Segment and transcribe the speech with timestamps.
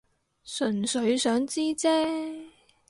[0.43, 1.87] 純粹想知啫